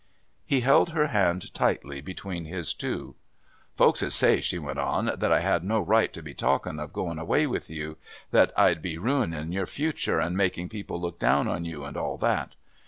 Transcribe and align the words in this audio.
He 0.47 0.61
held 0.61 0.89
her 0.89 1.09
hand 1.09 1.53
tightly 1.53 2.01
between 2.01 2.45
his 2.45 2.73
two. 2.73 3.13
"Folks 3.75 4.01
'ud 4.01 4.11
say," 4.11 4.41
she 4.41 4.57
went 4.57 4.79
on, 4.79 5.11
"that 5.19 5.31
I 5.31 5.41
had 5.41 5.63
no 5.63 5.79
right 5.79 6.11
to 6.13 6.23
be 6.23 6.33
talkin' 6.33 6.79
of 6.79 6.91
going 6.91 7.19
away 7.19 7.45
with 7.45 7.69
you 7.69 7.97
that 8.31 8.51
I'd 8.57 8.81
be 8.81 8.97
ruining 8.97 9.51
your 9.51 9.67
future 9.67 10.19
and 10.19 10.35
making 10.35 10.69
people 10.69 10.99
look 10.99 11.19
down 11.19 11.47
on 11.47 11.65
you, 11.65 11.85
and 11.85 11.95
all 11.95 12.17
that. 12.17 12.55